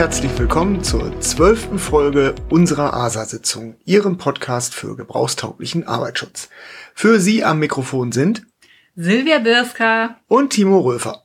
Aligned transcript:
herzlich 0.00 0.32
willkommen 0.38 0.82
zur 0.82 1.20
zwölften 1.20 1.78
Folge 1.78 2.34
unserer 2.48 2.94
ASA-Sitzung, 2.94 3.76
Ihrem 3.84 4.16
Podcast 4.16 4.74
für 4.74 4.96
gebrauchstauglichen 4.96 5.86
Arbeitsschutz. 5.86 6.48
Für 6.94 7.20
Sie 7.20 7.44
am 7.44 7.58
Mikrofon 7.58 8.10
sind 8.10 8.46
Silvia 8.96 9.40
Birska 9.40 10.16
und 10.26 10.54
Timo 10.54 10.78
Röfer. 10.78 11.22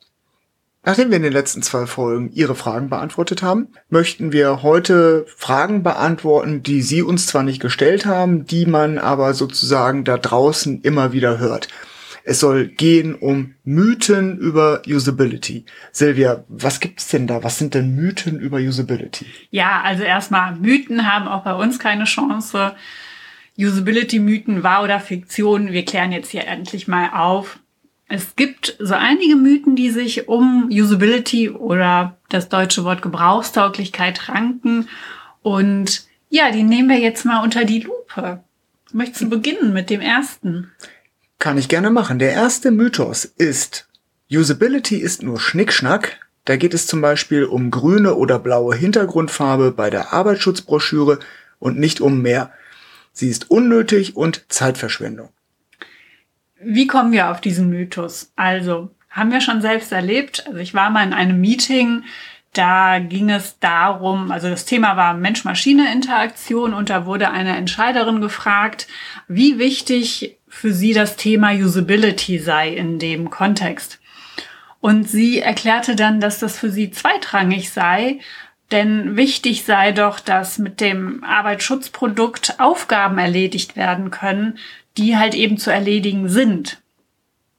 Nachdem 0.83 1.09
wir 1.09 1.15
in 1.15 1.23
den 1.23 1.31
letzten 1.31 1.61
zwei 1.61 1.85
Folgen 1.85 2.33
Ihre 2.33 2.53
Fragen 2.53 2.89
beantwortet 2.89 3.41
haben, 3.41 3.69
möchten 3.87 4.33
wir 4.33 4.61
heute 4.61 5.25
Fragen 5.37 5.81
beantworten, 5.81 6.61
die 6.61 6.81
Sie 6.81 7.01
uns 7.01 7.27
zwar 7.27 7.43
nicht 7.43 7.61
gestellt 7.61 8.05
haben, 8.05 8.45
die 8.45 8.65
man 8.65 8.97
aber 8.97 9.33
sozusagen 9.33 10.03
da 10.03 10.17
draußen 10.17 10.81
immer 10.81 11.13
wieder 11.13 11.37
hört. 11.37 11.69
Es 12.27 12.39
soll 12.39 12.67
gehen 12.67 13.13
um 13.13 13.53
Mythen 13.63 14.39
über 14.39 14.81
Usability. 14.87 15.63
Silvia, 15.91 16.43
was 16.47 16.79
gibt's 16.79 17.07
denn 17.09 17.27
da? 17.27 17.43
Was 17.43 17.59
sind 17.59 17.75
denn 17.75 17.95
Mythen 17.95 18.39
über 18.39 18.57
Usability? 18.57 19.27
Ja, 19.51 19.81
also 19.83 20.01
erstmal, 20.01 20.55
Mythen 20.55 21.05
haben 21.05 21.27
auch 21.27 21.43
bei 21.43 21.53
uns 21.53 21.77
keine 21.77 22.05
Chance. 22.05 22.75
Usability-Mythen, 23.59 24.63
wahr 24.63 24.83
oder 24.83 24.99
Fiktion, 24.99 25.71
wir 25.71 25.85
klären 25.85 26.11
jetzt 26.11 26.31
hier 26.31 26.47
endlich 26.47 26.87
mal 26.87 27.11
auf. 27.13 27.59
Es 28.07 28.35
gibt 28.35 28.75
so 28.79 28.95
einige 28.95 29.35
Mythen, 29.35 29.75
die 29.75 29.91
sich 29.91 30.27
um 30.27 30.69
Usability 30.71 31.51
oder 31.51 32.17
das 32.29 32.49
deutsche 32.49 32.83
Wort 32.83 33.03
Gebrauchstauglichkeit 33.03 34.29
ranken. 34.29 34.89
Und 35.43 36.07
ja, 36.29 36.49
die 36.49 36.63
nehmen 36.63 36.89
wir 36.89 36.99
jetzt 36.99 37.23
mal 37.23 37.43
unter 37.43 37.65
die 37.65 37.81
Lupe. 37.81 38.43
Möchtest 38.93 39.21
du 39.21 39.29
beginnen 39.29 39.73
mit 39.73 39.91
dem 39.91 40.01
ersten? 40.01 40.71
Kann 41.45 41.59
ich 41.59 41.69
gerne 41.69 41.91
machen. 41.91 42.17
Der 42.17 42.31
erste 42.31 42.71
Mythos 42.71 43.23
ist, 43.23 43.87
Usability 44.31 44.95
ist 44.95 45.21
nur 45.21 45.39
Schnickschnack. 45.39 46.19
Da 46.43 46.55
geht 46.55 46.73
es 46.73 46.87
zum 46.87 47.01
Beispiel 47.01 47.43
um 47.43 47.69
grüne 47.69 48.15
oder 48.15 48.39
blaue 48.39 48.75
Hintergrundfarbe 48.75 49.71
bei 49.71 49.91
der 49.91 50.11
Arbeitsschutzbroschüre 50.11 51.19
und 51.59 51.77
nicht 51.77 52.01
um 52.01 52.23
mehr. 52.23 52.51
Sie 53.11 53.29
ist 53.29 53.51
unnötig 53.51 54.15
und 54.15 54.51
Zeitverschwendung. 54.51 55.29
Wie 56.59 56.87
kommen 56.87 57.11
wir 57.11 57.29
auf 57.29 57.41
diesen 57.41 57.69
Mythos? 57.69 58.31
Also, 58.35 58.89
haben 59.11 59.31
wir 59.31 59.39
schon 59.39 59.61
selbst 59.61 59.91
erlebt. 59.91 60.45
Also 60.47 60.57
ich 60.57 60.73
war 60.73 60.89
mal 60.89 61.05
in 61.05 61.13
einem 61.13 61.39
Meeting, 61.39 62.05
da 62.57 62.99
ging 62.99 63.29
es 63.29 63.59
darum, 63.59 64.31
also 64.31 64.49
das 64.49 64.65
Thema 64.65 64.97
war 64.97 65.13
Mensch-Maschine-Interaktion 65.13 66.73
und 66.73 66.89
da 66.89 67.05
wurde 67.05 67.29
eine 67.31 67.55
Entscheiderin 67.57 68.21
gefragt, 68.21 68.87
wie 69.27 69.59
wichtig 69.59 70.37
für 70.47 70.71
sie 70.71 70.93
das 70.93 71.17
Thema 71.17 71.51
Usability 71.51 72.39
sei 72.39 72.69
in 72.69 72.97
dem 72.97 73.29
Kontext. 73.29 73.99
Und 74.79 75.09
sie 75.09 75.39
erklärte 75.39 75.95
dann, 75.95 76.19
dass 76.21 76.39
das 76.39 76.57
für 76.57 76.69
sie 76.69 76.91
zweitrangig 76.91 77.71
sei, 77.71 78.19
denn 78.71 79.15
wichtig 79.15 79.63
sei 79.63 79.91
doch, 79.91 80.19
dass 80.19 80.57
mit 80.57 80.79
dem 80.79 81.23
Arbeitsschutzprodukt 81.23 82.59
Aufgaben 82.59 83.17
erledigt 83.17 83.75
werden 83.75 84.11
können, 84.11 84.57
die 84.97 85.17
halt 85.17 85.35
eben 85.35 85.57
zu 85.57 85.71
erledigen 85.71 86.29
sind. 86.29 86.81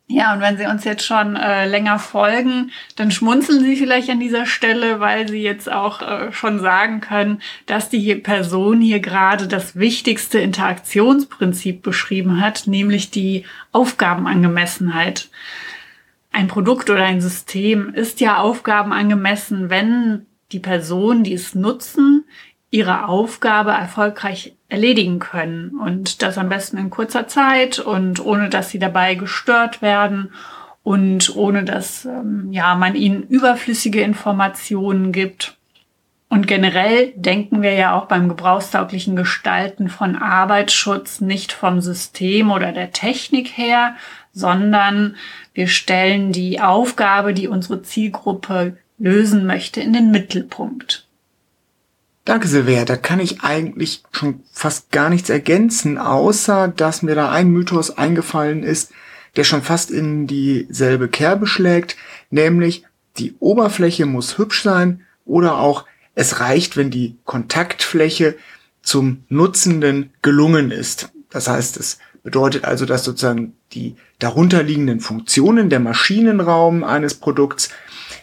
Ja, 0.09 0.33
und 0.33 0.41
wenn 0.41 0.57
Sie 0.57 0.67
uns 0.67 0.85
jetzt 0.85 1.05
schon 1.05 1.35
äh, 1.35 1.67
länger 1.67 1.99
folgen, 1.99 2.71
dann 2.95 3.11
schmunzeln 3.11 3.65
Sie 3.65 3.75
vielleicht 3.75 4.09
an 4.09 4.21
dieser 4.21 4.47
Stelle, 4.47 5.01
weil 5.01 5.29
Sie 5.29 5.43
jetzt 5.43 5.71
auch 5.71 6.01
äh, 6.01 6.33
schon 6.33 6.61
sagen 6.61 7.01
können, 7.01 7.43
dass 7.67 7.89
die 7.89 8.15
Person 8.15 8.81
hier 8.81 9.01
gerade 9.01 9.49
das 9.49 9.75
wichtigste 9.75 10.39
Interaktionsprinzip 10.39 11.83
beschrieben 11.83 12.41
hat, 12.41 12.69
nämlich 12.69 13.11
die 13.11 13.47
Aufgabenangemessenheit. 13.73 15.29
Ein 16.31 16.47
Produkt 16.47 16.89
oder 16.89 17.05
ein 17.05 17.21
System 17.21 17.93
ist 17.93 18.21
ja 18.21 18.37
aufgabenangemessen, 18.39 19.71
wenn 19.71 20.27
die 20.53 20.61
Personen, 20.61 21.25
die 21.25 21.33
es 21.33 21.57
nutzen, 21.57 22.25
ihre 22.71 23.09
Aufgabe 23.09 23.71
erfolgreich 23.71 24.57
erledigen 24.69 25.19
können 25.19 25.79
und 25.79 26.23
das 26.23 26.39
am 26.39 26.49
besten 26.49 26.79
in 26.79 26.91
kurzer 26.91 27.29
Zeit 27.29 27.79
und 27.79 28.25
ohne 28.25 28.49
dass 28.49 28.71
sie 28.71 28.79
dabei 28.79 29.15
gestört 29.15 29.83
werden 29.83 30.33
und 30.83 31.35
ohne 31.37 31.65
dass 31.65 32.05
ähm, 32.05 32.49
ja 32.53 32.75
man 32.75 32.95
ihnen 32.95 33.23
überflüssige 33.25 34.01
Informationen 34.01 35.13
gibt. 35.13 35.57
Und 36.29 36.49
generell 36.49 37.13
denken 37.15 37.63
wir 37.63 37.75
ja 37.75 37.97
auch 37.97 38.07
beim 38.07 38.29
gebrauchstauglichen 38.29 39.15
Gestalten 39.15 39.89
von 39.89 40.17
Arbeitsschutz 40.17 41.21
nicht 41.21 41.53
vom 41.53 41.81
System 41.81 42.51
oder 42.51 42.73
der 42.73 42.91
Technik 42.91 43.57
her, 43.57 43.95
sondern 44.33 45.15
wir 45.55 45.69
stellen 45.69 46.33
die 46.33 46.61
Aufgabe, 46.61 47.33
die 47.33 47.47
unsere 47.47 47.83
Zielgruppe 47.83 48.77
lösen 48.99 49.47
möchte, 49.47 49.81
in 49.81 49.93
den 49.93 50.11
Mittelpunkt. 50.11 51.06
Danke, 52.27 52.49
Silvia. 52.49 52.85
Da 52.85 52.97
kann 52.97 53.21
ich 53.21 53.43
eigentlich 53.43 54.03
schon 54.11 54.41
fast 54.53 54.91
gar 54.91 55.11
nichts 55.11 55.31
ergänzen, 55.31 55.97
außer 55.97 56.67
dass 56.67 57.03
mir 57.03 57.15
da 57.15 57.31
ein 57.31 57.51
Mythos 57.51 57.97
eingefallen 57.97 58.65
ist, 58.65 58.91
der 59.37 59.45
schon 59.45 59.63
fast 59.63 59.93
in 59.93 60.27
dieselbe 60.27 61.07
Kerbe 61.07 61.47
schlägt, 61.47 61.97
nämlich 62.31 62.83
die 63.17 63.37
Oberfläche 63.39 64.07
muss 64.07 64.39
hübsch 64.39 64.65
sein 64.65 65.03
oder 65.25 65.59
auch 65.59 65.85
es 66.17 66.41
reicht, 66.41 66.77
wenn 66.77 66.91
die 66.91 67.17
Kontaktfläche 67.25 68.35
zum 68.83 69.23
Nutzenden 69.29 70.11
gelungen 70.21 70.73
ist. 70.73 71.11
Das 71.31 71.47
heißt, 71.47 71.77
es 71.77 72.01
bedeutet 72.25 72.65
also, 72.65 72.87
dass 72.87 73.05
sozusagen 73.05 73.55
die 73.73 73.95
darunterliegenden 74.19 74.99
Funktionen 74.99 75.71
der 75.71 75.79
Maschinenraum 75.79 76.83
eines 76.83 77.15
Produkts 77.15 77.71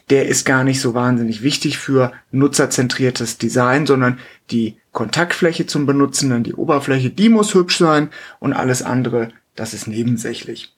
der 0.09 0.27
ist 0.27 0.45
gar 0.45 0.63
nicht 0.63 0.81
so 0.81 0.93
wahnsinnig 0.93 1.43
wichtig 1.43 1.77
für 1.77 2.11
nutzerzentriertes 2.31 3.37
Design, 3.37 3.85
sondern 3.85 4.19
die 4.51 4.77
Kontaktfläche 4.91 5.65
zum 5.65 5.85
Benutzenden, 5.85 6.43
die 6.43 6.53
Oberfläche, 6.53 7.09
die 7.09 7.29
muss 7.29 7.53
hübsch 7.53 7.77
sein 7.77 8.09
und 8.39 8.53
alles 8.53 8.81
andere, 8.81 9.29
das 9.55 9.73
ist 9.73 9.87
nebensächlich. 9.87 10.73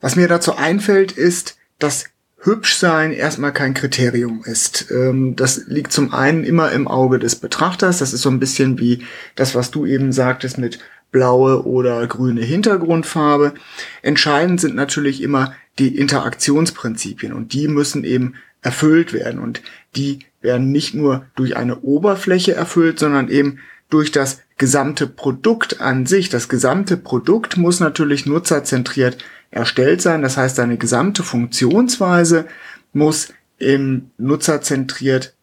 Was 0.00 0.16
mir 0.16 0.28
dazu 0.28 0.56
einfällt, 0.56 1.12
ist, 1.12 1.56
dass 1.78 2.04
hübsch 2.44 2.76
sein 2.76 3.12
erstmal 3.12 3.52
kein 3.52 3.72
Kriterium 3.72 4.44
ist. 4.44 4.90
Ähm, 4.90 5.34
das 5.34 5.66
liegt 5.66 5.92
zum 5.92 6.12
einen 6.12 6.44
immer 6.44 6.70
im 6.72 6.86
Auge 6.86 7.18
des 7.18 7.36
Betrachters. 7.36 7.98
Das 7.98 8.12
ist 8.12 8.20
so 8.20 8.28
ein 8.28 8.38
bisschen 8.38 8.78
wie 8.78 9.04
das, 9.34 9.54
was 9.54 9.70
du 9.70 9.86
eben 9.86 10.12
sagtest 10.12 10.58
mit 10.58 10.78
blaue 11.14 11.64
oder 11.64 12.04
grüne 12.08 12.42
Hintergrundfarbe. 12.42 13.54
Entscheidend 14.02 14.60
sind 14.60 14.74
natürlich 14.74 15.22
immer 15.22 15.54
die 15.78 15.96
Interaktionsprinzipien 15.96 17.32
und 17.32 17.52
die 17.52 17.68
müssen 17.68 18.02
eben 18.02 18.34
erfüllt 18.62 19.12
werden 19.12 19.38
und 19.38 19.62
die 19.94 20.18
werden 20.40 20.72
nicht 20.72 20.92
nur 20.92 21.26
durch 21.36 21.56
eine 21.56 21.82
Oberfläche 21.82 22.54
erfüllt, 22.54 22.98
sondern 22.98 23.28
eben 23.28 23.60
durch 23.90 24.10
das 24.10 24.40
gesamte 24.58 25.06
Produkt 25.06 25.80
an 25.80 26.04
sich. 26.04 26.30
Das 26.30 26.48
gesamte 26.48 26.96
Produkt 26.96 27.56
muss 27.56 27.78
natürlich 27.78 28.26
nutzerzentriert 28.26 29.18
erstellt 29.52 30.02
sein. 30.02 30.20
Das 30.20 30.36
heißt, 30.36 30.58
eine 30.58 30.78
gesamte 30.78 31.22
Funktionsweise 31.22 32.46
muss 32.92 33.32
im 33.58 34.10
nutzerzentriert 34.18 35.36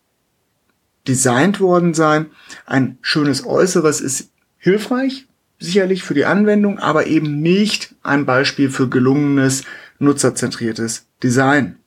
designt 1.08 1.62
worden 1.62 1.94
sein. 1.94 2.26
Ein 2.66 2.98
schönes 3.02 3.46
Äußeres 3.46 4.02
ist 4.02 4.32
hilfreich, 4.58 5.28
sicherlich 5.62 6.04
für 6.04 6.14
die 6.14 6.26
Anwendung, 6.26 6.80
aber 6.80 7.08
eben 7.08 7.42
nicht 7.42 7.96
ein 8.04 8.26
Beispiel 8.26 8.70
für 8.70 8.90
gelungenes 8.90 9.64
nutzerzentriertes 10.00 11.06
Design. 11.24 11.78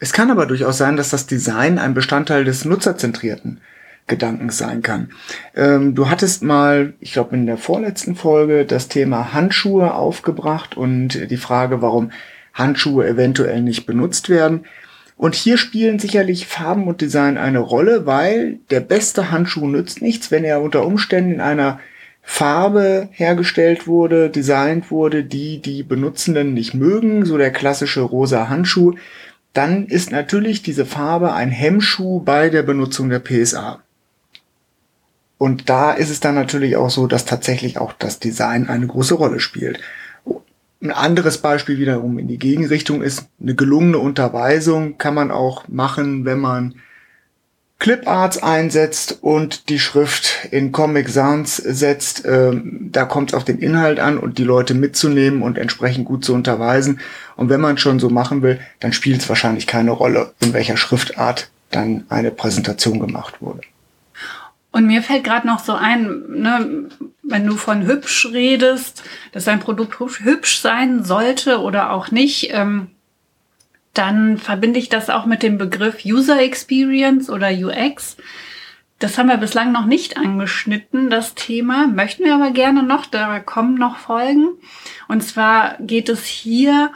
Es 0.00 0.12
kann 0.12 0.30
aber 0.30 0.46
durchaus 0.46 0.78
sein, 0.78 0.96
dass 0.96 1.10
das 1.10 1.26
Design 1.26 1.78
ein 1.78 1.94
Bestandteil 1.94 2.44
des 2.44 2.64
nutzerzentrierten 2.64 3.60
Gedankens 4.06 4.58
sein 4.58 4.82
kann. 4.82 5.10
Ähm, 5.54 5.94
du 5.94 6.08
hattest 6.08 6.42
mal, 6.42 6.94
ich 7.00 7.12
glaube 7.12 7.36
in 7.36 7.46
der 7.46 7.58
vorletzten 7.58 8.16
Folge, 8.16 8.64
das 8.64 8.88
Thema 8.88 9.32
Handschuhe 9.32 9.94
aufgebracht 9.94 10.76
und 10.76 11.30
die 11.30 11.36
Frage, 11.36 11.82
warum 11.82 12.10
Handschuhe 12.54 13.06
eventuell 13.06 13.62
nicht 13.62 13.86
benutzt 13.86 14.28
werden. 14.28 14.64
Und 15.16 15.34
hier 15.34 15.58
spielen 15.58 15.98
sicherlich 15.98 16.46
Farben 16.46 16.86
und 16.86 17.00
Design 17.00 17.38
eine 17.38 17.58
Rolle, 17.58 18.06
weil 18.06 18.58
der 18.70 18.80
beste 18.80 19.30
Handschuh 19.30 19.66
nützt 19.66 20.00
nichts, 20.00 20.30
wenn 20.30 20.44
er 20.44 20.62
unter 20.62 20.86
Umständen 20.86 21.32
in 21.32 21.40
einer 21.40 21.80
Farbe 22.30 23.08
hergestellt 23.10 23.86
wurde, 23.86 24.28
designt 24.28 24.90
wurde, 24.90 25.24
die 25.24 25.60
die 25.62 25.82
Benutzenden 25.82 26.52
nicht 26.52 26.74
mögen, 26.74 27.24
so 27.24 27.38
der 27.38 27.50
klassische 27.50 28.02
rosa 28.02 28.50
Handschuh, 28.50 28.92
dann 29.54 29.86
ist 29.86 30.12
natürlich 30.12 30.62
diese 30.62 30.84
Farbe 30.84 31.32
ein 31.32 31.50
Hemmschuh 31.50 32.20
bei 32.20 32.50
der 32.50 32.62
Benutzung 32.62 33.08
der 33.08 33.20
PSA. 33.20 33.80
Und 35.38 35.70
da 35.70 35.90
ist 35.92 36.10
es 36.10 36.20
dann 36.20 36.34
natürlich 36.34 36.76
auch 36.76 36.90
so, 36.90 37.06
dass 37.06 37.24
tatsächlich 37.24 37.78
auch 37.78 37.94
das 37.94 38.20
Design 38.20 38.68
eine 38.68 38.86
große 38.86 39.14
Rolle 39.14 39.40
spielt. 39.40 39.80
Ein 40.82 40.92
anderes 40.92 41.38
Beispiel 41.38 41.78
wiederum 41.78 42.18
in 42.18 42.28
die 42.28 42.38
Gegenrichtung 42.38 43.02
ist, 43.02 43.26
eine 43.40 43.54
gelungene 43.54 43.98
Unterweisung 43.98 44.98
kann 44.98 45.14
man 45.14 45.30
auch 45.30 45.66
machen, 45.66 46.26
wenn 46.26 46.38
man 46.38 46.74
Cliparts 47.78 48.42
einsetzt 48.42 49.18
und 49.20 49.68
die 49.68 49.78
Schrift 49.78 50.48
in 50.50 50.72
Comic 50.72 51.08
Sans 51.08 51.56
setzt, 51.56 52.24
ähm, 52.26 52.88
da 52.90 53.04
kommt 53.04 53.30
es 53.30 53.34
auf 53.34 53.44
den 53.44 53.58
Inhalt 53.58 54.00
an 54.00 54.18
und 54.18 54.38
die 54.38 54.44
Leute 54.44 54.74
mitzunehmen 54.74 55.42
und 55.42 55.58
entsprechend 55.58 56.04
gut 56.04 56.24
zu 56.24 56.34
unterweisen. 56.34 57.00
Und 57.36 57.50
wenn 57.50 57.60
man 57.60 57.78
schon 57.78 58.00
so 58.00 58.10
machen 58.10 58.42
will, 58.42 58.58
dann 58.80 58.92
spielt 58.92 59.20
es 59.20 59.28
wahrscheinlich 59.28 59.68
keine 59.68 59.92
Rolle, 59.92 60.32
in 60.40 60.52
welcher 60.54 60.76
Schriftart 60.76 61.50
dann 61.70 62.04
eine 62.08 62.32
Präsentation 62.32 62.98
gemacht 62.98 63.40
wurde. 63.40 63.60
Und 64.72 64.86
mir 64.86 65.02
fällt 65.02 65.24
gerade 65.24 65.46
noch 65.46 65.60
so 65.60 65.74
ein, 65.74 66.22
ne, 66.28 66.88
wenn 67.22 67.46
du 67.46 67.56
von 67.56 67.86
hübsch 67.86 68.28
redest, 68.32 69.02
dass 69.32 69.48
ein 69.48 69.60
Produkt 69.60 69.98
hübsch 70.00 70.60
sein 70.60 71.04
sollte 71.04 71.60
oder 71.60 71.92
auch 71.92 72.10
nicht, 72.10 72.50
ähm, 72.52 72.88
dann 73.94 74.38
verbinde 74.38 74.78
ich 74.78 74.88
das 74.88 75.10
auch 75.10 75.26
mit 75.26 75.42
dem 75.42 75.58
Begriff 75.58 76.04
User 76.04 76.40
Experience 76.40 77.30
oder 77.30 77.50
UX. 77.50 78.16
Das 78.98 79.16
haben 79.16 79.28
wir 79.28 79.36
bislang 79.36 79.70
noch 79.70 79.86
nicht 79.86 80.16
angeschnitten, 80.16 81.08
das 81.08 81.34
Thema. 81.34 81.86
Möchten 81.86 82.24
wir 82.24 82.34
aber 82.34 82.50
gerne 82.50 82.82
noch, 82.82 83.06
da 83.06 83.38
kommen 83.38 83.74
noch 83.74 83.96
Folgen. 83.96 84.48
Und 85.06 85.22
zwar 85.22 85.76
geht 85.80 86.08
es 86.08 86.24
hier 86.24 86.90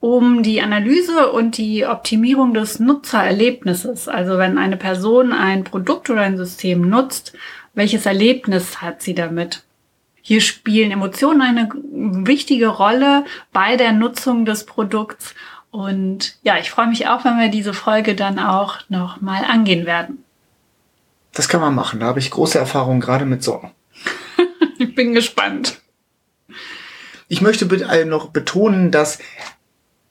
um 0.00 0.44
die 0.44 0.62
Analyse 0.62 1.32
und 1.32 1.56
die 1.56 1.84
Optimierung 1.84 2.54
des 2.54 2.78
Nutzererlebnisses. 2.78 4.06
Also 4.08 4.38
wenn 4.38 4.56
eine 4.56 4.76
Person 4.76 5.32
ein 5.32 5.64
Produkt 5.64 6.08
oder 6.10 6.20
ein 6.20 6.36
System 6.36 6.88
nutzt, 6.88 7.36
welches 7.74 8.06
Erlebnis 8.06 8.80
hat 8.80 9.02
sie 9.02 9.14
damit? 9.14 9.64
Hier 10.22 10.40
spielen 10.40 10.90
Emotionen 10.90 11.42
eine 11.42 11.68
wichtige 12.26 12.68
Rolle 12.68 13.24
bei 13.52 13.76
der 13.76 13.92
Nutzung 13.92 14.44
des 14.44 14.66
Produkts. 14.66 15.34
Und 15.78 16.34
ja, 16.42 16.58
ich 16.58 16.72
freue 16.72 16.88
mich 16.88 17.06
auch, 17.06 17.24
wenn 17.24 17.38
wir 17.38 17.50
diese 17.50 17.72
Folge 17.72 18.16
dann 18.16 18.40
auch 18.40 18.78
noch 18.88 19.20
mal 19.20 19.44
angehen 19.44 19.86
werden. 19.86 20.24
Das 21.32 21.48
kann 21.48 21.60
man 21.60 21.72
machen. 21.72 22.00
Da 22.00 22.06
habe 22.06 22.18
ich 22.18 22.32
große 22.32 22.58
Erfahrungen 22.58 23.00
gerade 23.00 23.24
mit 23.24 23.44
Sorgen. 23.44 23.70
ich 24.80 24.92
bin 24.96 25.14
gespannt. 25.14 25.80
Ich 27.28 27.42
möchte 27.42 27.64
noch 28.06 28.30
betonen, 28.30 28.90
dass 28.90 29.20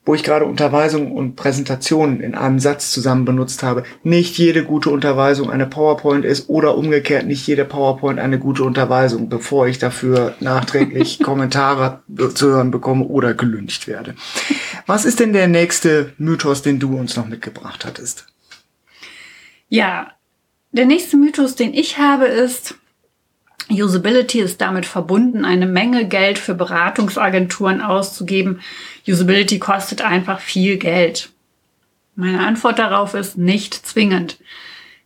wo 0.08 0.16
ich 0.16 0.24
gerade 0.24 0.46
Unterweisung 0.46 1.12
und 1.12 1.36
Präsentation 1.36 2.22
in 2.22 2.34
einem 2.34 2.60
Satz 2.60 2.92
zusammen 2.92 3.26
benutzt 3.26 3.62
habe, 3.62 3.84
nicht 4.04 4.38
jede 4.38 4.64
gute 4.64 4.90
Unterweisung 4.90 5.52
eine 5.52 5.68
PowerPoint 5.68 6.24
ist 6.24 6.50
oder 6.50 6.78
umgekehrt 6.78 7.28
nicht 7.28 7.46
jede 7.46 7.66
PowerPoint 7.66 8.18
eine 8.18 8.40
gute 8.40 8.64
Unterweisung, 8.64 9.28
bevor 9.28 9.68
ich 9.68 9.80
dafür 9.80 10.36
nachträglich 10.40 11.20
Kommentare 11.24 12.04
zu 12.34 12.48
hören 12.48 12.72
bekomme 12.72 13.04
oder 13.04 13.34
gelüncht 13.34 13.88
werde. 13.88 14.16
Was 14.86 15.04
ist 15.04 15.20
denn 15.20 15.34
der 15.34 15.50
nächste 15.50 16.14
Mythos, 16.18 16.62
den 16.62 16.80
du 16.80 16.98
uns 16.98 17.18
noch 17.18 17.28
mitgebracht 17.28 17.86
hattest? 17.86 18.28
Ja, 19.68 20.14
der 20.72 20.86
nächste 20.86 21.18
Mythos, 21.18 21.56
den 21.56 21.74
ich 21.74 21.98
habe, 21.98 22.28
ist, 22.28 22.76
Usability 23.70 24.40
ist 24.40 24.62
damit 24.62 24.86
verbunden, 24.86 25.44
eine 25.46 25.66
Menge 25.66 26.08
Geld 26.08 26.40
für 26.40 26.54
Beratungsagenturen 26.54 27.82
auszugeben. 27.82 28.62
Usability 29.08 29.60
kostet 29.60 30.02
einfach 30.02 30.40
viel 30.40 30.78
Geld. 30.78 31.30
Meine 32.16 32.46
Antwort 32.46 32.80
darauf 32.80 33.14
ist 33.14 33.38
nicht 33.38 33.74
zwingend. 33.74 34.38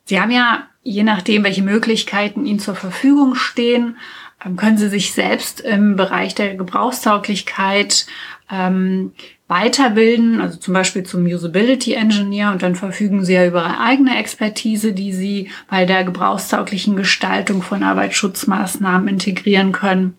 Sie 0.05 0.19
haben 0.19 0.31
ja, 0.31 0.67
je 0.83 1.03
nachdem, 1.03 1.43
welche 1.43 1.63
Möglichkeiten 1.63 2.45
Ihnen 2.45 2.59
zur 2.59 2.75
Verfügung 2.75 3.35
stehen, 3.35 3.97
ähm, 4.45 4.55
können 4.55 4.77
Sie 4.77 4.89
sich 4.89 5.13
selbst 5.13 5.61
im 5.61 5.95
Bereich 5.95 6.35
der 6.35 6.55
Gebrauchstauglichkeit 6.55 8.05
ähm, 8.49 9.13
weiterbilden, 9.51 10.39
also 10.39 10.57
zum 10.57 10.73
Beispiel 10.73 11.03
zum 11.03 11.25
Usability 11.25 11.93
Engineer 11.93 12.53
und 12.53 12.63
dann 12.63 12.75
verfügen 12.75 13.25
Sie 13.25 13.33
ja 13.33 13.45
über 13.45 13.65
eine 13.65 13.81
eigene 13.81 14.17
Expertise, 14.17 14.93
die 14.93 15.11
Sie 15.11 15.49
bei 15.69 15.85
der 15.85 16.05
gebrauchstauglichen 16.05 16.95
Gestaltung 16.95 17.61
von 17.61 17.83
Arbeitsschutzmaßnahmen 17.83 19.09
integrieren 19.09 19.73
können. 19.73 20.15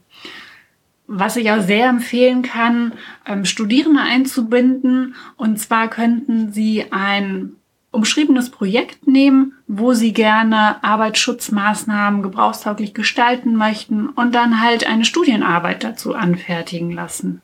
Was 1.07 1.37
ich 1.37 1.51
auch 1.51 1.63
sehr 1.63 1.89
empfehlen 1.89 2.43
kann, 2.43 2.93
ähm, 3.27 3.47
Studierende 3.47 4.03
einzubinden. 4.03 5.15
Und 5.37 5.59
zwar 5.59 5.89
könnten 5.89 6.53
Sie 6.53 6.85
ein 6.91 7.53
umschriebenes 7.91 8.51
Projekt 8.51 9.07
nehmen, 9.07 9.55
wo 9.67 9.95
Sie 9.95 10.13
gerne 10.13 10.85
Arbeitsschutzmaßnahmen 10.85 12.23
gebrauchstauglich 12.23 12.93
gestalten 12.93 13.57
möchten 13.57 14.11
und 14.11 14.35
dann 14.35 14.61
halt 14.61 14.87
eine 14.87 15.07
Studienarbeit 15.07 15.85
dazu 15.85 16.15
anfertigen 16.15 16.93
lassen. 16.93 17.41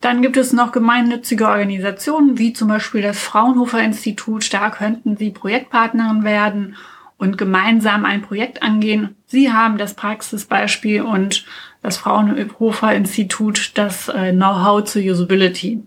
Dann 0.00 0.22
gibt 0.22 0.38
es 0.38 0.54
noch 0.54 0.72
gemeinnützige 0.72 1.46
Organisationen, 1.46 2.38
wie 2.38 2.54
zum 2.54 2.68
Beispiel 2.68 3.02
das 3.02 3.18
Fraunhofer 3.18 3.82
Institut. 3.82 4.52
Da 4.52 4.70
könnten 4.70 5.16
Sie 5.16 5.30
Projektpartnerin 5.30 6.24
werden 6.24 6.76
und 7.18 7.36
gemeinsam 7.36 8.06
ein 8.06 8.22
Projekt 8.22 8.62
angehen. 8.62 9.16
Sie 9.26 9.52
haben 9.52 9.76
das 9.76 9.92
Praxisbeispiel 9.94 11.02
und 11.02 11.44
das 11.82 11.98
Fraunhofer 11.98 12.94
Institut 12.94 13.72
das 13.74 14.08
äh, 14.08 14.32
Know-how 14.32 14.84
zu 14.84 15.00
Usability. 15.00 15.82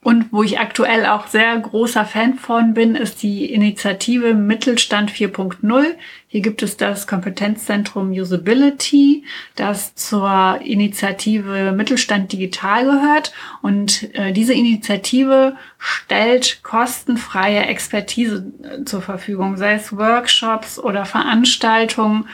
Und 0.00 0.32
wo 0.32 0.44
ich 0.44 0.60
aktuell 0.60 1.06
auch 1.06 1.26
sehr 1.26 1.58
großer 1.58 2.04
Fan 2.04 2.34
von 2.34 2.72
bin, 2.72 2.94
ist 2.94 3.22
die 3.22 3.52
Initiative 3.52 4.32
Mittelstand 4.32 5.10
4.0. 5.10 5.86
Hier 6.28 6.40
gibt 6.40 6.62
es 6.62 6.76
das 6.76 7.08
Kompetenzzentrum 7.08 8.12
Usability, 8.12 9.24
das 9.56 9.96
zur 9.96 10.60
Initiative 10.62 11.72
Mittelstand 11.72 12.32
Digital 12.32 12.84
gehört. 12.84 13.32
Und 13.60 14.14
äh, 14.14 14.32
diese 14.32 14.54
Initiative 14.54 15.56
stellt 15.78 16.62
kostenfreie 16.62 17.66
Expertise 17.66 18.52
äh, 18.62 18.84
zur 18.84 19.02
Verfügung, 19.02 19.56
sei 19.56 19.74
es 19.74 19.96
Workshops 19.96 20.78
oder 20.78 21.06
Veranstaltungen 21.06 22.26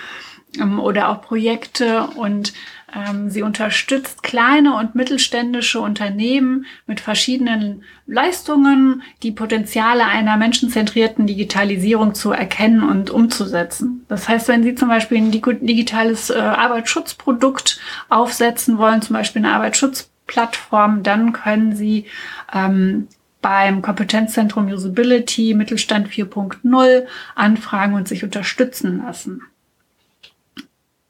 ähm, 0.60 0.78
oder 0.80 1.08
auch 1.08 1.22
Projekte 1.22 2.06
und 2.16 2.52
ähm, 2.94 3.30
sie 3.30 3.42
unterstützt 3.42 4.22
kleine 4.22 4.76
und 4.76 4.94
mittelständische 4.94 5.80
Unternehmen 5.80 6.66
mit 6.86 7.00
verschiedenen 7.00 7.82
Leistungen, 8.06 9.02
die 9.22 9.32
Potenziale 9.32 10.04
einer 10.04 10.36
menschenzentrierten 10.36 11.26
Digitalisierung 11.26 12.14
zu 12.14 12.30
erkennen 12.30 12.82
und 12.82 13.10
umzusetzen. 13.10 14.04
Das 14.08 14.28
heißt, 14.28 14.48
wenn 14.48 14.62
Sie 14.62 14.74
zum 14.74 14.88
Beispiel 14.88 15.18
ein 15.18 15.30
digitales 15.30 16.30
äh, 16.30 16.34
Arbeitsschutzprodukt 16.34 17.80
aufsetzen 18.08 18.78
wollen, 18.78 19.02
zum 19.02 19.14
Beispiel 19.14 19.44
eine 19.44 19.54
Arbeitsschutzplattform, 19.54 21.02
dann 21.02 21.32
können 21.32 21.74
Sie 21.74 22.06
ähm, 22.52 23.08
beim 23.42 23.82
Kompetenzzentrum 23.82 24.68
Usability 24.68 25.54
Mittelstand 25.54 26.08
4.0 26.08 27.06
anfragen 27.34 27.94
und 27.94 28.08
sich 28.08 28.24
unterstützen 28.24 29.02
lassen. 29.04 29.42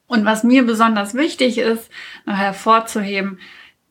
Und 0.06 0.25
was 0.25 0.44
mir 0.44 0.64
besonders 0.64 1.14
wichtig 1.14 1.58
ist, 1.58 1.90
noch 2.26 2.37
hervorzuheben, 2.37 3.38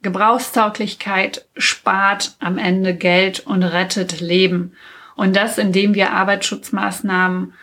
Gebrauchstauglichkeit 0.01 1.45
spart 1.57 2.35
am 2.39 2.57
Ende 2.57 2.93
Geld 2.93 3.39
und 3.39 3.63
rettet 3.63 4.19
Leben. 4.19 4.73
Und 5.15 5.35
das, 5.35 5.57
indem 5.57 5.95
wir 5.95 6.11
Arbeitsschutzmaßnahmen 6.11 7.53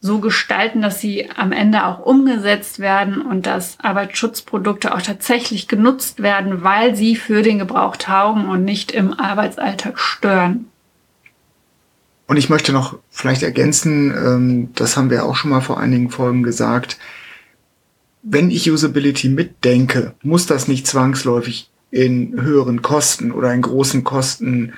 so 0.00 0.18
gestalten, 0.18 0.82
dass 0.82 1.00
sie 1.00 1.30
am 1.30 1.52
Ende 1.52 1.86
auch 1.86 2.00
umgesetzt 2.00 2.80
werden 2.80 3.22
und 3.22 3.46
dass 3.46 3.78
Arbeitsschutzprodukte 3.80 4.92
auch 4.92 5.02
tatsächlich 5.02 5.68
genutzt 5.68 6.22
werden, 6.22 6.64
weil 6.64 6.96
sie 6.96 7.14
für 7.14 7.42
den 7.42 7.60
Gebrauch 7.60 7.96
taugen 7.96 8.48
und 8.48 8.64
nicht 8.64 8.90
im 8.90 9.18
Arbeitsalltag 9.18 10.00
stören. 10.00 10.66
Und 12.26 12.36
ich 12.36 12.48
möchte 12.48 12.72
noch 12.72 12.98
vielleicht 13.10 13.44
ergänzen, 13.44 14.10
ähm, 14.10 14.68
das 14.74 14.96
haben 14.96 15.10
wir 15.10 15.24
auch 15.24 15.36
schon 15.36 15.50
mal 15.50 15.60
vor 15.60 15.78
einigen 15.78 16.10
Folgen 16.10 16.42
gesagt, 16.42 16.96
wenn 18.22 18.50
ich 18.50 18.70
Usability 18.70 19.28
mitdenke, 19.28 20.14
muss 20.22 20.46
das 20.46 20.68
nicht 20.68 20.86
zwangsläufig 20.86 21.70
in 21.90 22.40
höheren 22.40 22.80
Kosten 22.80 23.32
oder 23.32 23.52
in 23.52 23.62
großen 23.62 24.04
Kosten 24.04 24.72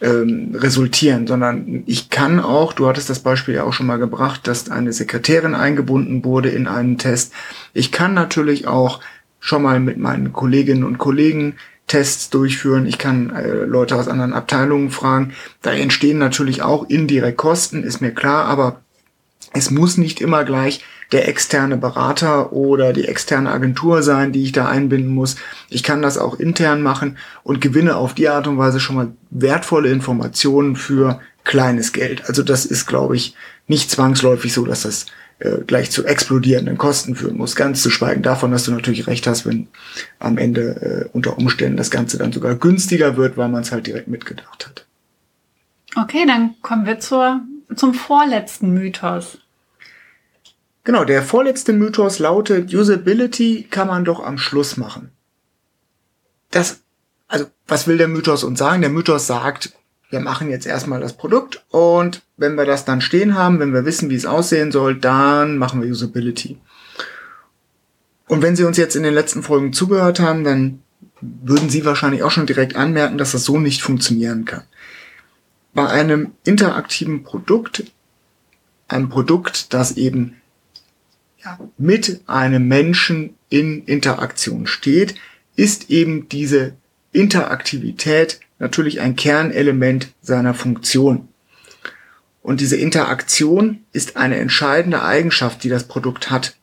ähm, 0.00 0.54
resultieren, 0.54 1.26
sondern 1.26 1.82
ich 1.86 2.10
kann 2.10 2.38
auch, 2.38 2.72
du 2.72 2.86
hattest 2.86 3.10
das 3.10 3.20
Beispiel 3.20 3.54
ja 3.54 3.64
auch 3.64 3.72
schon 3.72 3.86
mal 3.86 3.98
gebracht, 3.98 4.46
dass 4.46 4.70
eine 4.70 4.92
Sekretärin 4.92 5.54
eingebunden 5.54 6.24
wurde 6.24 6.50
in 6.50 6.68
einen 6.68 6.98
Test. 6.98 7.32
Ich 7.72 7.92
kann 7.92 8.14
natürlich 8.14 8.66
auch 8.66 9.00
schon 9.40 9.62
mal 9.62 9.80
mit 9.80 9.98
meinen 9.98 10.32
Kolleginnen 10.32 10.84
und 10.84 10.98
Kollegen 10.98 11.56
Tests 11.88 12.30
durchführen. 12.30 12.86
Ich 12.86 12.98
kann 12.98 13.30
äh, 13.30 13.64
Leute 13.64 13.96
aus 13.96 14.08
anderen 14.08 14.32
Abteilungen 14.32 14.90
fragen. 14.90 15.32
Da 15.62 15.72
entstehen 15.72 16.18
natürlich 16.18 16.62
auch 16.62 16.88
indirekt 16.88 17.38
Kosten, 17.38 17.82
ist 17.82 18.00
mir 18.00 18.12
klar, 18.12 18.44
aber 18.44 18.82
es 19.52 19.70
muss 19.70 19.98
nicht 19.98 20.20
immer 20.20 20.44
gleich 20.44 20.84
der 21.12 21.28
externe 21.28 21.76
Berater 21.76 22.52
oder 22.52 22.92
die 22.92 23.06
externe 23.06 23.50
Agentur 23.50 24.02
sein, 24.02 24.32
die 24.32 24.42
ich 24.42 24.52
da 24.52 24.68
einbinden 24.68 25.14
muss. 25.14 25.36
Ich 25.68 25.82
kann 25.82 26.02
das 26.02 26.18
auch 26.18 26.38
intern 26.38 26.82
machen 26.82 27.18
und 27.42 27.60
gewinne 27.60 27.96
auf 27.96 28.14
die 28.14 28.28
Art 28.28 28.46
und 28.46 28.58
Weise 28.58 28.80
schon 28.80 28.96
mal 28.96 29.12
wertvolle 29.30 29.90
Informationen 29.90 30.74
für 30.74 31.20
kleines 31.44 31.92
Geld. 31.92 32.28
Also 32.28 32.42
das 32.42 32.64
ist, 32.64 32.86
glaube 32.86 33.16
ich, 33.16 33.34
nicht 33.66 33.90
zwangsläufig 33.90 34.52
so, 34.52 34.64
dass 34.64 34.82
das 34.82 35.06
äh, 35.38 35.58
gleich 35.66 35.90
zu 35.90 36.04
explodierenden 36.04 36.78
Kosten 36.78 37.14
führen 37.14 37.36
muss. 37.36 37.56
Ganz 37.56 37.82
zu 37.82 37.90
schweigen 37.90 38.22
davon, 38.22 38.52
dass 38.52 38.64
du 38.64 38.70
natürlich 38.70 39.06
recht 39.06 39.26
hast, 39.26 39.44
wenn 39.44 39.68
am 40.18 40.38
Ende 40.38 40.62
äh, 40.80 41.08
unter 41.12 41.36
Umständen 41.36 41.76
das 41.76 41.90
Ganze 41.90 42.16
dann 42.16 42.32
sogar 42.32 42.54
günstiger 42.54 43.16
wird, 43.16 43.36
weil 43.36 43.48
man 43.48 43.62
es 43.62 43.72
halt 43.72 43.86
direkt 43.86 44.08
mitgedacht 44.08 44.66
hat. 44.66 44.86
Okay, 45.96 46.24
dann 46.26 46.54
kommen 46.62 46.86
wir 46.86 47.00
zur, 47.00 47.40
zum 47.74 47.92
vorletzten 47.92 48.72
Mythos. 48.72 49.41
Genau, 50.84 51.04
der 51.04 51.22
vorletzte 51.22 51.72
Mythos 51.72 52.18
lautet, 52.18 52.74
Usability 52.74 53.68
kann 53.70 53.86
man 53.86 54.04
doch 54.04 54.22
am 54.22 54.36
Schluss 54.36 54.76
machen. 54.76 55.12
Das, 56.50 56.80
also, 57.28 57.46
was 57.68 57.86
will 57.86 57.98
der 57.98 58.08
Mythos 58.08 58.42
uns 58.42 58.58
sagen? 58.58 58.82
Der 58.82 58.90
Mythos 58.90 59.26
sagt, 59.26 59.72
wir 60.10 60.20
machen 60.20 60.50
jetzt 60.50 60.66
erstmal 60.66 61.00
das 61.00 61.16
Produkt 61.16 61.64
und 61.70 62.22
wenn 62.36 62.56
wir 62.56 62.66
das 62.66 62.84
dann 62.84 63.00
stehen 63.00 63.34
haben, 63.36 63.60
wenn 63.60 63.72
wir 63.72 63.84
wissen, 63.84 64.10
wie 64.10 64.16
es 64.16 64.26
aussehen 64.26 64.72
soll, 64.72 64.96
dann 64.96 65.56
machen 65.56 65.80
wir 65.80 65.90
Usability. 65.90 66.58
Und 68.28 68.42
wenn 68.42 68.56
Sie 68.56 68.64
uns 68.64 68.76
jetzt 68.76 68.96
in 68.96 69.04
den 69.04 69.14
letzten 69.14 69.42
Folgen 69.42 69.72
zugehört 69.72 70.20
haben, 70.20 70.44
dann 70.44 70.82
würden 71.20 71.70
Sie 71.70 71.84
wahrscheinlich 71.84 72.22
auch 72.22 72.30
schon 72.30 72.46
direkt 72.46 72.76
anmerken, 72.76 73.18
dass 73.18 73.32
das 73.32 73.44
so 73.44 73.58
nicht 73.58 73.82
funktionieren 73.82 74.44
kann. 74.44 74.64
Bei 75.74 75.88
einem 75.88 76.32
interaktiven 76.44 77.22
Produkt, 77.22 77.84
einem 78.88 79.08
Produkt, 79.08 79.72
das 79.72 79.96
eben 79.96 80.36
mit 81.78 82.22
einem 82.26 82.68
Menschen 82.68 83.34
in 83.48 83.84
Interaktion 83.84 84.66
steht, 84.66 85.14
ist 85.56 85.90
eben 85.90 86.28
diese 86.28 86.74
Interaktivität 87.12 88.40
natürlich 88.58 89.00
ein 89.00 89.16
Kernelement 89.16 90.12
seiner 90.22 90.54
Funktion. 90.54 91.28
Und 92.42 92.60
diese 92.60 92.76
Interaktion 92.76 93.84
ist 93.92 94.16
eine 94.16 94.36
entscheidende 94.36 95.02
Eigenschaft, 95.02 95.62
die 95.62 95.68
das 95.68 95.86
Produkt 95.88 96.30
hat. 96.30 96.56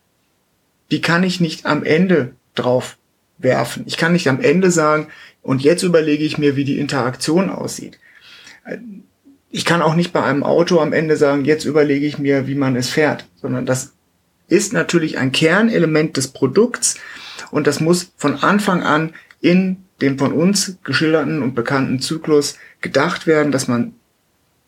Die 0.91 1.01
kann 1.01 1.24
ich 1.24 1.39
nicht 1.39 1.65
am 1.65 1.83
Ende 1.83 2.33
drauf 2.55 2.98
werfen. 3.38 3.83
Ich 3.86 3.98
kann 3.98 4.13
nicht 4.13 4.27
am 4.27 4.41
Ende 4.41 4.71
sagen, 4.71 5.07
und 5.41 5.62
jetzt 5.62 5.83
überlege 5.83 6.24
ich 6.24 6.38
mir, 6.38 6.55
wie 6.55 6.65
die 6.65 6.79
Interaktion 6.79 7.50
aussieht. 7.50 7.98
Ich 9.50 9.65
kann 9.65 9.81
auch 9.81 9.95
nicht 9.95 10.12
bei 10.12 10.24
einem 10.24 10.43
Auto 10.43 10.79
am 10.79 10.93
Ende 10.93 11.15
sagen, 11.15 11.45
jetzt 11.45 11.65
überlege 11.65 12.05
ich 12.05 12.19
mir, 12.19 12.48
wie 12.48 12.55
man 12.55 12.75
es 12.75 12.89
fährt, 12.89 13.25
sondern 13.36 13.65
das 13.65 13.93
ist 14.50 14.74
natürlich 14.74 15.18
ein 15.18 15.32
Kernelement 15.32 16.18
des 16.18 16.29
Produkts 16.29 16.96
und 17.51 17.68
das 17.68 17.79
muss 17.79 18.12
von 18.18 18.36
Anfang 18.36 18.84
an 18.84 19.13
in 19.41 19.77
dem 20.01 20.18
von 20.18 20.34
uns 20.34 20.77
geschilderten 20.84 21.41
und 21.41 21.56
bekannten 21.56 22.00
Zyklus 22.00 22.58
gedacht 22.82 23.27
werden, 23.27 23.51
dass 23.51 23.68
man 23.68 23.94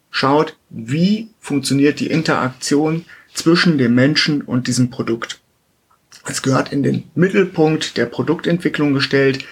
schaut, 0.09 0.57
wie 0.69 1.29
funktioniert 1.39 1.99
die 1.99 2.11
Interaktion 2.11 3.05
zwischen 3.33 3.77
dem 3.77 3.95
Menschen 3.95 4.41
und 4.41 4.67
diesem 4.67 4.89
Produkt. 4.89 5.39
Es 6.25 6.41
gehört 6.41 6.71
in 6.71 6.83
den 6.83 7.05
Mittelpunkt 7.15 7.97
der 7.97 8.05
Produktentwicklung 8.05 8.93
gestellt. 8.93 9.45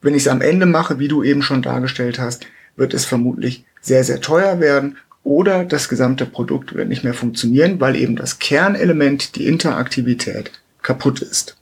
Wenn 0.00 0.14
ich 0.14 0.22
es 0.22 0.28
am 0.28 0.40
Ende 0.40 0.66
mache, 0.66 0.98
wie 0.98 1.08
du 1.08 1.22
eben 1.22 1.42
schon 1.42 1.62
dargestellt 1.62 2.18
hast, 2.18 2.46
wird 2.76 2.94
es 2.94 3.04
vermutlich 3.04 3.64
sehr, 3.80 4.02
sehr 4.04 4.20
teuer 4.20 4.58
werden 4.58 4.96
oder 5.24 5.64
das 5.64 5.88
gesamte 5.88 6.26
Produkt 6.26 6.74
wird 6.74 6.88
nicht 6.88 7.02
mehr 7.02 7.14
funktionieren, 7.14 7.80
weil 7.80 7.96
eben 7.96 8.14
das 8.14 8.38
Kernelement, 8.38 9.36
die 9.36 9.46
Interaktivität, 9.46 10.52
kaputt 10.82 11.22
ist. 11.22 11.56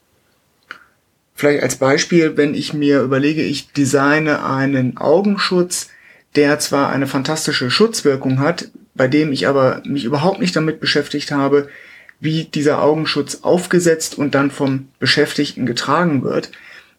Vielleicht 1.35 1.63
als 1.63 1.77
Beispiel, 1.77 2.37
wenn 2.37 2.55
ich 2.55 2.75
mir 2.75 3.01
überlege, 3.01 3.43
ich 3.43 3.73
designe 3.73 4.45
einen 4.45 4.97
Augenschutz, 4.97 5.89
der 6.35 6.59
zwar 6.59 6.91
eine 6.91 7.07
fantastische 7.07 7.71
Schutzwirkung 7.71 8.41
hat, 8.41 8.69
bei 8.95 9.09
dem 9.09 9.33
ich 9.33 9.47
aber 9.47 9.83
mich 9.87 10.05
überhaupt 10.05 10.41
nicht 10.41 10.55
damit 10.57 10.81
beschäftigt 10.81 11.31
habe, 11.31 11.69
wie 12.21 12.45
dieser 12.45 12.83
Augenschutz 12.83 13.41
aufgesetzt 13.43 14.19
und 14.19 14.35
dann 14.35 14.51
vom 14.51 14.89
Beschäftigten 14.99 15.67
getragen 15.67 16.23
wird, 16.23 16.51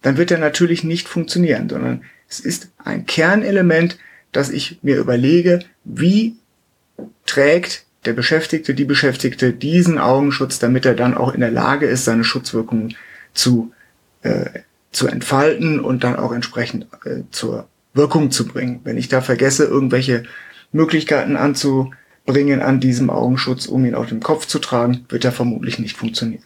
dann 0.02 0.18
wird 0.18 0.32
er 0.32 0.40
natürlich 0.40 0.84
nicht 0.84 1.08
funktionieren, 1.08 1.70
sondern 1.70 2.04
es 2.28 2.40
ist 2.40 2.70
ein 2.84 3.06
Kernelement, 3.06 3.98
dass 4.32 4.50
ich 4.50 4.80
mir 4.82 4.98
überlege, 4.98 5.60
wie 5.86 6.36
trägt 7.26 7.86
der 8.06 8.14
Beschäftigte, 8.14 8.74
die 8.74 8.86
Beschäftigte 8.86 9.54
diesen 9.54 9.98
Augenschutz, 9.98 10.60
damit 10.60 10.86
er 10.86 10.94
dann 10.94 11.16
auch 11.16 11.34
in 11.34 11.40
der 11.40 11.52
Lage 11.52 11.86
ist, 11.86 12.06
seine 12.06 12.24
Schutzwirkung 12.24 12.96
zu 13.34 13.72
äh, 14.24 14.62
zu 14.94 15.08
entfalten 15.08 15.80
und 15.80 16.04
dann 16.04 16.16
auch 16.16 16.32
entsprechend 16.32 16.88
äh, 17.04 17.24
zur 17.32 17.68
Wirkung 17.94 18.32
zu 18.32 18.48
bringen. 18.48 18.80
Wenn 18.84 18.98
ich 18.98 19.10
da 19.10 19.22
vergesse, 19.22 19.66
irgendwelche 19.66 20.24
Möglichkeiten 20.72 21.36
anzubringen 21.36 22.62
an 22.62 22.80
diesem 22.80 23.10
Augenschutz, 23.10 23.66
um 23.66 23.86
ihn 23.86 23.96
auf 23.96 24.08
dem 24.08 24.22
Kopf 24.22 24.46
zu 24.46 24.60
tragen, 24.60 25.06
wird 25.10 25.26
er 25.26 25.32
vermutlich 25.32 25.80
nicht 25.80 25.98
funktionieren. 25.98 26.44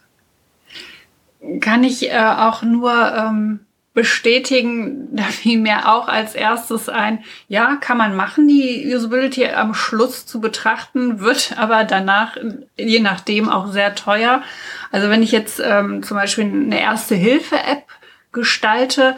Kann 1.62 1.84
ich 1.84 2.10
äh, 2.10 2.18
auch 2.18 2.64
nur 2.64 2.92
ähm, 2.92 3.60
bestätigen, 3.98 5.08
da 5.12 5.24
fiel 5.24 5.58
mir 5.58 5.92
auch 5.92 6.08
als 6.08 6.36
erstes 6.36 6.88
ein, 6.88 7.24
ja, 7.48 7.78
kann 7.78 7.98
man 7.98 8.16
machen, 8.16 8.48
die 8.48 8.94
Usability 8.96 9.48
am 9.48 9.74
Schluss 9.74 10.28
zu 10.28 10.40
betrachten, 10.40 11.20
wird 11.20 11.56
aber 11.58 11.84
danach, 11.84 12.38
je 12.78 13.00
nachdem, 13.00 13.50
auch 13.50 13.68
sehr 13.72 13.96
teuer. 13.96 14.44
Also 14.92 15.10
wenn 15.10 15.24
ich 15.24 15.32
jetzt 15.32 15.60
ähm, 15.64 16.04
zum 16.04 16.16
Beispiel 16.16 16.46
eine 16.46 16.80
Erste-Hilfe-App 16.80 17.86
gestalte, 18.32 19.16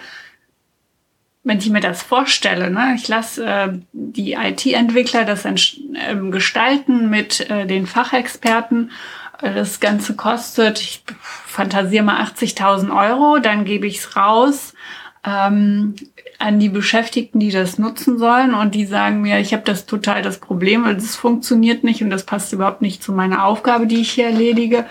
wenn 1.44 1.58
ich 1.58 1.70
mir 1.70 1.82
das 1.82 2.02
vorstelle, 2.02 2.70
ne, 2.70 2.94
ich 2.96 3.08
lasse 3.10 3.46
äh, 3.46 3.70
die 3.92 4.34
IT-Entwickler 4.34 5.26
das 5.26 5.44
äh, 5.44 5.52
gestalten 6.32 7.10
mit 7.10 7.50
äh, 7.50 7.66
den 7.66 7.86
Fachexperten. 7.86 8.92
Das 9.42 9.80
Ganze 9.80 10.16
kostet, 10.16 10.82
ich 10.82 11.04
fantasiere 11.22 12.04
mal 12.04 12.22
80.000 12.24 12.96
Euro, 12.96 13.40
dann 13.40 13.66
gebe 13.66 13.88
ich 13.88 14.00
es 14.00 14.16
raus 14.16 14.74
ähm, 15.26 15.96
an 16.40 16.60
die 16.60 16.70
Beschäftigten, 16.70 17.40
die 17.40 17.52
das 17.52 17.80
nutzen 17.80 18.18
sollen 18.18 18.54
und 18.54 18.76
die 18.76 18.86
sagen 18.86 19.22
mir, 19.22 19.40
ich 19.40 19.54
habe 19.54 19.64
das 19.64 19.86
total 19.86 20.22
das 20.22 20.40
Problem, 20.40 20.86
weil 20.86 20.96
das 20.96 21.16
funktioniert 21.16 21.84
nicht 21.84 22.04
und 22.04 22.10
das 22.10 22.26
passt 22.26 22.52
überhaupt 22.54 22.82
nicht 22.82 23.02
zu 23.02 23.14
meiner 23.14 23.46
Aufgabe, 23.46 23.88
die 23.88 24.02
ich 24.02 24.12
hier 24.12 24.28
erledige 24.28 24.86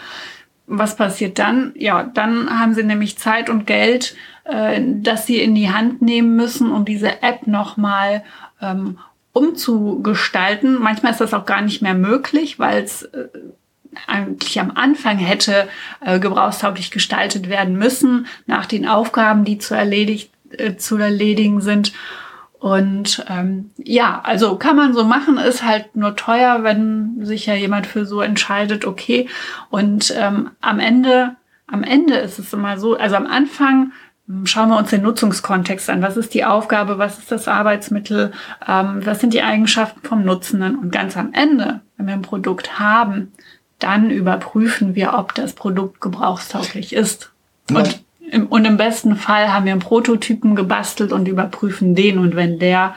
was 0.68 0.96
passiert 0.96 1.38
dann? 1.38 1.72
Ja, 1.76 2.04
dann 2.04 2.60
haben 2.60 2.74
sie 2.74 2.84
nämlich 2.84 3.18
Zeit 3.18 3.48
und 3.48 3.66
Geld, 3.66 4.14
äh, 4.44 4.80
das 4.84 5.26
sie 5.26 5.40
in 5.40 5.54
die 5.54 5.70
Hand 5.70 6.02
nehmen 6.02 6.36
müssen, 6.36 6.70
um 6.70 6.84
diese 6.84 7.22
App 7.22 7.46
nochmal 7.46 8.22
ähm, 8.60 8.98
umzugestalten. 9.32 10.78
Manchmal 10.78 11.12
ist 11.12 11.20
das 11.20 11.34
auch 11.34 11.46
gar 11.46 11.62
nicht 11.62 11.80
mehr 11.80 11.94
möglich, 11.94 12.58
weil 12.58 12.82
es 12.82 13.02
äh, 13.02 13.28
eigentlich 14.06 14.60
am 14.60 14.72
Anfang 14.74 15.18
hätte 15.18 15.68
äh, 16.00 16.18
gebrauchstauglich 16.18 16.90
gestaltet 16.90 17.48
werden 17.48 17.76
müssen, 17.76 18.26
nach 18.46 18.66
den 18.66 18.86
Aufgaben, 18.86 19.44
die 19.44 19.58
zu, 19.58 19.74
erledigt, 19.74 20.30
äh, 20.50 20.76
zu 20.76 20.96
erledigen 20.96 21.60
sind. 21.60 21.92
Und 22.58 23.24
ähm, 23.28 23.70
ja, 23.76 24.20
also 24.24 24.56
kann 24.56 24.76
man 24.76 24.92
so 24.92 25.04
machen, 25.04 25.38
ist 25.38 25.64
halt 25.64 25.94
nur 25.94 26.16
teuer, 26.16 26.64
wenn 26.64 27.24
sich 27.24 27.46
ja 27.46 27.54
jemand 27.54 27.86
für 27.86 28.04
so 28.04 28.20
entscheidet, 28.20 28.84
okay. 28.84 29.28
Und 29.70 30.12
ähm, 30.16 30.50
am 30.60 30.80
Ende, 30.80 31.36
am 31.68 31.84
Ende 31.84 32.16
ist 32.16 32.38
es 32.38 32.52
immer 32.52 32.78
so, 32.78 32.96
also 32.96 33.14
am 33.14 33.26
Anfang 33.26 33.92
hm, 34.26 34.44
schauen 34.46 34.70
wir 34.70 34.78
uns 34.78 34.90
den 34.90 35.02
Nutzungskontext 35.02 35.88
an. 35.88 36.02
Was 36.02 36.16
ist 36.16 36.34
die 36.34 36.44
Aufgabe? 36.44 36.98
Was 36.98 37.18
ist 37.18 37.30
das 37.30 37.46
Arbeitsmittel? 37.46 38.32
Ähm, 38.66 39.06
was 39.06 39.20
sind 39.20 39.34
die 39.34 39.42
Eigenschaften 39.42 40.06
vom 40.06 40.24
Nutzenden? 40.24 40.76
Und 40.76 40.90
ganz 40.90 41.16
am 41.16 41.32
Ende, 41.32 41.80
wenn 41.96 42.06
wir 42.06 42.14
ein 42.14 42.22
Produkt 42.22 42.80
haben, 42.80 43.32
dann 43.78 44.10
überprüfen 44.10 44.94
wir, 44.94 45.14
ob 45.14 45.34
das 45.34 45.52
Produkt 45.52 46.00
gebrauchstauglich 46.00 46.92
ist. 46.92 47.30
Und 47.70 48.02
und 48.50 48.64
im 48.64 48.76
besten 48.76 49.16
Fall 49.16 49.52
haben 49.52 49.64
wir 49.64 49.72
einen 49.72 49.80
Prototypen 49.80 50.54
gebastelt 50.54 51.12
und 51.12 51.28
überprüfen 51.28 51.94
den. 51.94 52.18
Und 52.18 52.36
wenn 52.36 52.58
der 52.58 52.94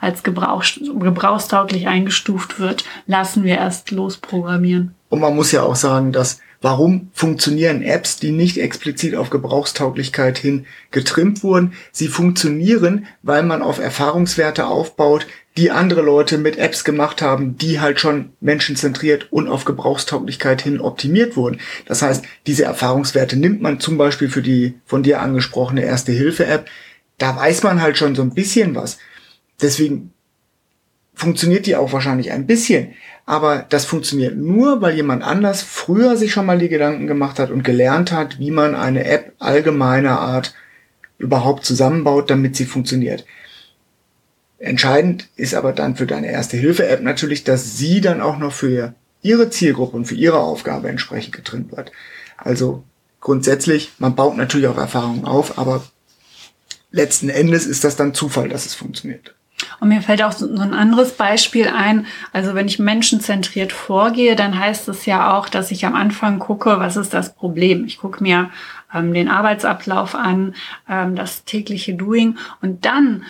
als 0.00 0.22
Gebrauch, 0.22 0.64
gebrauchstauglich 0.98 1.86
eingestuft 1.86 2.58
wird, 2.58 2.84
lassen 3.06 3.44
wir 3.44 3.56
erst 3.56 3.90
losprogrammieren. 3.92 4.94
Und 5.10 5.20
man 5.20 5.36
muss 5.36 5.52
ja 5.52 5.62
auch 5.62 5.76
sagen, 5.76 6.10
dass 6.10 6.40
warum 6.62 7.10
funktionieren 7.12 7.82
Apps, 7.82 8.16
die 8.16 8.30
nicht 8.30 8.56
explizit 8.56 9.14
auf 9.14 9.28
Gebrauchstauglichkeit 9.30 10.38
hin 10.38 10.66
getrimmt 10.90 11.42
wurden? 11.42 11.74
Sie 11.90 12.08
funktionieren, 12.08 13.06
weil 13.22 13.42
man 13.42 13.60
auf 13.62 13.78
Erfahrungswerte 13.78 14.66
aufbaut, 14.66 15.26
die 15.58 15.70
andere 15.70 16.00
Leute 16.00 16.38
mit 16.38 16.56
Apps 16.56 16.84
gemacht 16.84 17.20
haben, 17.20 17.58
die 17.58 17.80
halt 17.80 18.00
schon 18.00 18.32
menschenzentriert 18.40 19.30
und 19.30 19.48
auf 19.48 19.66
Gebrauchstauglichkeit 19.66 20.62
hin 20.62 20.80
optimiert 20.80 21.36
wurden. 21.36 21.60
Das 21.84 22.00
heißt, 22.00 22.24
diese 22.46 22.64
Erfahrungswerte 22.64 23.36
nimmt 23.36 23.60
man 23.60 23.78
zum 23.78 23.98
Beispiel 23.98 24.30
für 24.30 24.42
die 24.42 24.74
von 24.86 25.02
dir 25.02 25.20
angesprochene 25.20 25.84
Erste-Hilfe-App. 25.84 26.70
Da 27.18 27.36
weiß 27.36 27.62
man 27.64 27.82
halt 27.82 27.98
schon 27.98 28.14
so 28.14 28.22
ein 28.22 28.32
bisschen 28.32 28.74
was. 28.74 28.98
Deswegen 29.60 30.12
funktioniert 31.22 31.66
die 31.66 31.76
auch 31.76 31.92
wahrscheinlich 31.92 32.32
ein 32.32 32.46
bisschen. 32.46 32.94
Aber 33.24 33.64
das 33.68 33.84
funktioniert 33.84 34.36
nur, 34.36 34.82
weil 34.82 34.94
jemand 34.94 35.22
anders 35.22 35.62
früher 35.62 36.16
sich 36.16 36.32
schon 36.32 36.44
mal 36.44 36.58
die 36.58 36.68
Gedanken 36.68 37.06
gemacht 37.06 37.38
hat 37.38 37.50
und 37.50 37.62
gelernt 37.62 38.12
hat, 38.12 38.38
wie 38.38 38.50
man 38.50 38.74
eine 38.74 39.04
App 39.04 39.32
allgemeiner 39.38 40.20
Art 40.20 40.54
überhaupt 41.18 41.64
zusammenbaut, 41.64 42.30
damit 42.30 42.56
sie 42.56 42.66
funktioniert. 42.66 43.24
Entscheidend 44.58 45.28
ist 45.36 45.54
aber 45.54 45.72
dann 45.72 45.96
für 45.96 46.06
deine 46.06 46.30
erste 46.30 46.56
Hilfe-App 46.56 47.02
natürlich, 47.02 47.44
dass 47.44 47.76
sie 47.78 48.00
dann 48.00 48.20
auch 48.20 48.38
noch 48.38 48.52
für 48.52 48.94
ihre 49.22 49.50
Zielgruppe 49.50 49.96
und 49.96 50.04
für 50.04 50.14
ihre 50.16 50.38
Aufgabe 50.38 50.88
entsprechend 50.88 51.34
getrimmt 51.34 51.72
wird. 51.72 51.92
Also 52.36 52.84
grundsätzlich, 53.20 53.92
man 53.98 54.16
baut 54.16 54.36
natürlich 54.36 54.66
auch 54.66 54.78
Erfahrungen 54.78 55.24
auf, 55.24 55.58
aber 55.58 55.84
letzten 56.90 57.28
Endes 57.28 57.66
ist 57.66 57.84
das 57.84 57.96
dann 57.96 58.14
Zufall, 58.14 58.48
dass 58.48 58.66
es 58.66 58.74
funktioniert. 58.74 59.34
Und 59.80 59.88
mir 59.88 60.02
fällt 60.02 60.22
auch 60.22 60.32
so, 60.32 60.46
ein 60.46 60.74
anderes 60.74 61.12
Beispiel 61.12 61.68
ein. 61.68 62.06
Also 62.32 62.54
wenn 62.54 62.66
ich 62.66 62.78
menschenzentriert 62.78 63.72
vorgehe, 63.72 64.36
dann 64.36 64.58
heißt 64.58 64.88
es 64.88 65.06
ja 65.06 65.36
auch, 65.36 65.48
dass 65.48 65.70
ich 65.70 65.86
am 65.86 65.94
Anfang 65.94 66.38
gucke, 66.38 66.78
was 66.78 66.96
ist 66.96 67.14
das 67.14 67.34
Problem. 67.34 67.84
Ich 67.84 67.98
gucke 67.98 68.22
mir 68.22 68.50
ähm, 68.94 69.12
den 69.14 69.28
Arbeitsablauf 69.28 70.14
an, 70.14 70.54
ähm, 70.88 71.16
das 71.16 71.44
tägliche 71.44 71.94
Doing 71.94 72.36
und 72.60 72.84
dann 72.84 73.24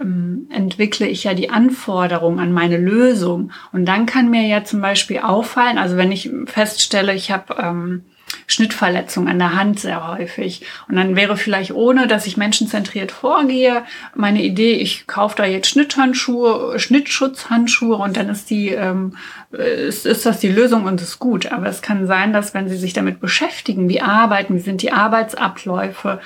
ähm, 0.00 0.48
entwickle 0.50 1.06
ich 1.06 1.24
ja 1.24 1.34
die 1.34 1.50
Anforderungen 1.50 2.40
an 2.40 2.52
meine 2.52 2.78
Lösung. 2.78 3.52
Und 3.72 3.86
dann 3.86 4.06
kann 4.06 4.30
mir 4.30 4.46
ja 4.46 4.64
zum 4.64 4.80
Beispiel 4.80 5.18
auffallen, 5.20 5.78
also 5.78 5.96
wenn 5.96 6.12
ich 6.12 6.30
feststelle, 6.46 7.14
ich 7.14 7.30
habe 7.30 8.02
Schnittverletzung 8.46 9.28
an 9.28 9.38
der 9.38 9.54
Hand 9.54 9.80
sehr 9.80 10.06
häufig. 10.08 10.62
Und 10.88 10.96
dann 10.96 11.16
wäre 11.16 11.36
vielleicht 11.36 11.72
ohne, 11.72 12.06
dass 12.06 12.26
ich 12.26 12.36
menschenzentriert 12.36 13.12
vorgehe, 13.12 13.82
meine 14.14 14.42
Idee, 14.42 14.72
ich 14.72 15.06
kaufe 15.06 15.36
da 15.36 15.44
jetzt 15.44 15.68
Schnitthandschuhe, 15.68 16.78
Schnittschutzhandschuhe 16.78 17.96
und 17.96 18.16
dann 18.16 18.28
ist 18.28 18.50
die, 18.50 18.68
ähm, 18.68 19.16
ist, 19.52 20.06
ist 20.06 20.26
das 20.26 20.40
die 20.40 20.48
Lösung 20.48 20.84
und 20.84 21.00
ist 21.00 21.18
gut. 21.18 21.52
Aber 21.52 21.66
es 21.66 21.82
kann 21.82 22.06
sein, 22.06 22.32
dass 22.32 22.54
wenn 22.54 22.68
Sie 22.68 22.76
sich 22.76 22.92
damit 22.92 23.20
beschäftigen, 23.20 23.88
wie 23.88 24.00
arbeiten, 24.00 24.54
wie 24.54 24.60
sind 24.60 24.82
die 24.82 24.92
Arbeitsabläufe 24.92 26.20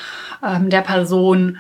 ähm, 0.45 0.71
der 0.71 0.83
Person, 0.83 1.59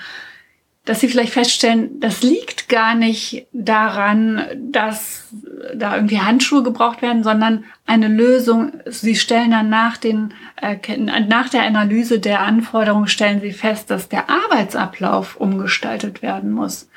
dass 0.89 1.01
sie 1.01 1.09
vielleicht 1.09 1.35
feststellen, 1.35 2.01
das 2.01 2.23
liegt 2.23 2.71
gar 2.71 2.95
nicht 2.95 3.47
daran, 3.53 4.47
dass 4.57 5.29
da 5.75 5.95
irgendwie 5.95 6.21
Handschuhe 6.21 6.63
gebraucht 6.63 7.03
werden, 7.03 7.23
sondern 7.23 7.65
eine 7.85 8.09
Lösung. 8.09 8.73
Sie 8.87 9.15
stellen 9.15 9.51
dann 9.51 9.69
nach 9.69 9.99
den, 9.99 10.33
äh, 10.57 10.79
nach 10.97 11.51
der 11.51 11.65
Analyse 11.65 12.21
der 12.21 12.41
Anforderungen 12.41 13.07
stellen 13.07 13.43
sie 13.43 13.53
fest, 13.53 13.91
dass 13.91 14.09
der 14.09 14.31
Arbeitsablauf 14.31 15.37
umgestaltet 15.37 16.23
werden 16.23 16.53
muss. 16.53 16.89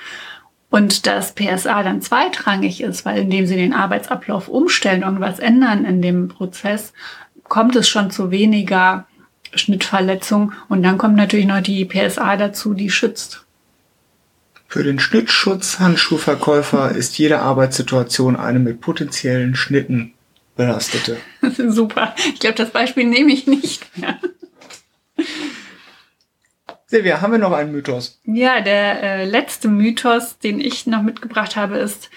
Und 0.69 1.05
dass 1.05 1.35
PSA 1.35 1.83
dann 1.83 2.01
zweitrangig 2.01 2.79
ist, 2.79 3.03
weil 3.03 3.23
indem 3.23 3.45
sie 3.45 3.57
den 3.57 3.73
Arbeitsablauf 3.73 4.47
umstellen, 4.47 5.01
irgendwas 5.01 5.39
ändern 5.39 5.83
in 5.83 6.01
dem 6.01 6.29
Prozess, 6.29 6.93
kommt 7.43 7.75
es 7.75 7.89
schon 7.89 8.09
zu 8.09 8.31
weniger 8.31 9.05
Schnittverletzung. 9.53 10.53
Und 10.69 10.81
dann 10.81 10.97
kommt 10.97 11.17
natürlich 11.17 11.45
noch 11.45 11.59
die 11.59 11.83
PSA 11.83 12.37
dazu, 12.37 12.73
die 12.73 12.89
schützt. 12.89 13.45
Für 14.71 14.83
den 14.83 14.99
Schnittschutzhandschuhverkäufer 14.99 16.91
ist 16.95 17.17
jede 17.17 17.41
Arbeitssituation 17.41 18.37
eine 18.37 18.59
mit 18.59 18.79
potenziellen 18.79 19.53
Schnitten 19.53 20.13
belastete. 20.55 21.17
Super. 21.67 22.15
Ich 22.33 22.39
glaube, 22.39 22.55
das 22.55 22.69
Beispiel 22.69 23.03
nehme 23.03 23.33
ich 23.33 23.47
nicht 23.47 23.97
mehr. 23.97 24.17
Silvia, 26.85 27.19
haben 27.19 27.33
wir 27.33 27.39
noch 27.39 27.51
einen 27.51 27.73
Mythos? 27.73 28.21
Ja, 28.23 28.61
der 28.61 29.03
äh, 29.03 29.25
letzte 29.25 29.67
Mythos, 29.67 30.37
den 30.37 30.61
ich 30.61 30.87
noch 30.87 31.01
mitgebracht 31.01 31.57
habe, 31.57 31.77
ist, 31.77 32.09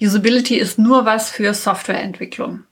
Usability 0.00 0.58
ist 0.58 0.78
nur 0.78 1.06
was 1.06 1.32
für 1.32 1.54
Softwareentwicklung. 1.54 2.62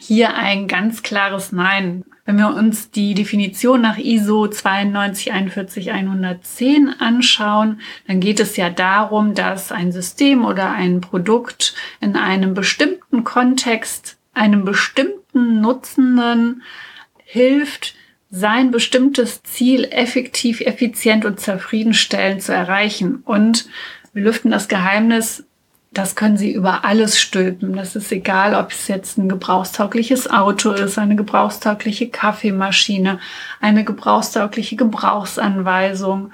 Hier 0.00 0.34
ein 0.34 0.68
ganz 0.68 1.02
klares 1.02 1.50
Nein. 1.50 2.04
Wenn 2.24 2.36
wir 2.36 2.54
uns 2.54 2.92
die 2.92 3.14
Definition 3.14 3.80
nach 3.80 3.98
ISO 3.98 4.44
9244110 4.44 6.98
anschauen, 6.98 7.80
dann 8.06 8.20
geht 8.20 8.38
es 8.38 8.56
ja 8.56 8.70
darum, 8.70 9.34
dass 9.34 9.72
ein 9.72 9.90
System 9.90 10.44
oder 10.44 10.70
ein 10.70 11.00
Produkt 11.00 11.74
in 12.00 12.14
einem 12.16 12.54
bestimmten 12.54 13.24
Kontext 13.24 14.18
einem 14.34 14.64
bestimmten 14.64 15.60
Nutzenden 15.60 16.62
hilft, 17.24 17.96
sein 18.30 18.70
bestimmtes 18.70 19.42
Ziel 19.42 19.88
effektiv, 19.90 20.60
effizient 20.60 21.24
und 21.24 21.40
zufriedenstellend 21.40 22.42
zu 22.42 22.52
erreichen. 22.52 23.22
Und 23.24 23.68
wir 24.12 24.22
lüften 24.22 24.50
das 24.50 24.68
Geheimnis, 24.68 25.47
das 25.90 26.14
können 26.14 26.36
Sie 26.36 26.52
über 26.52 26.84
alles 26.84 27.18
stülpen. 27.18 27.74
Das 27.74 27.96
ist 27.96 28.12
egal, 28.12 28.54
ob 28.54 28.72
es 28.72 28.88
jetzt 28.88 29.18
ein 29.18 29.28
gebrauchstaugliches 29.28 30.30
Auto 30.30 30.70
ist, 30.72 30.98
eine 30.98 31.16
gebrauchstaugliche 31.16 32.08
Kaffeemaschine, 32.08 33.18
eine 33.60 33.84
gebrauchstaugliche 33.84 34.76
Gebrauchsanweisung 34.76 36.32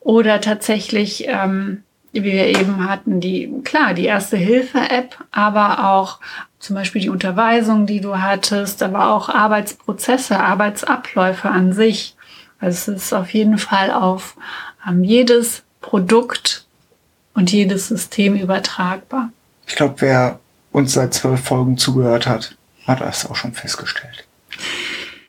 oder 0.00 0.40
tatsächlich, 0.40 1.26
ähm, 1.28 1.84
wie 2.12 2.24
wir 2.24 2.46
eben 2.46 2.88
hatten, 2.88 3.20
die, 3.20 3.52
klar, 3.64 3.94
die 3.94 4.06
erste 4.06 4.36
Hilfe-App, 4.36 5.16
aber 5.30 5.92
auch 5.92 6.18
zum 6.58 6.74
Beispiel 6.74 7.02
die 7.02 7.10
Unterweisung, 7.10 7.86
die 7.86 8.00
du 8.00 8.20
hattest, 8.20 8.82
aber 8.82 9.10
auch 9.10 9.28
Arbeitsprozesse, 9.28 10.40
Arbeitsabläufe 10.40 11.48
an 11.48 11.72
sich. 11.72 12.16
Also 12.58 12.92
es 12.92 13.02
ist 13.04 13.12
auf 13.12 13.32
jeden 13.32 13.58
Fall 13.58 13.92
auf 13.92 14.36
ähm, 14.88 15.04
jedes 15.04 15.62
Produkt 15.80 16.67
und 17.38 17.52
jedes 17.52 17.86
System 17.86 18.34
übertragbar. 18.34 19.30
Ich 19.68 19.76
glaube, 19.76 19.94
wer 19.98 20.40
uns 20.72 20.94
seit 20.94 21.14
zwölf 21.14 21.40
Folgen 21.40 21.78
zugehört 21.78 22.26
hat, 22.26 22.56
hat 22.84 23.00
das 23.00 23.30
auch 23.30 23.36
schon 23.36 23.52
festgestellt. 23.52 24.26